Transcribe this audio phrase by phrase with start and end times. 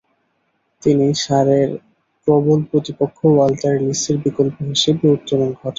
[0.83, 1.69] তিনি সারের
[2.27, 5.69] প্রবল প্রতিপক্ষ ওয়াল্টার লিসের বিকল্প হিসেবে উত্তরণ ঘটান।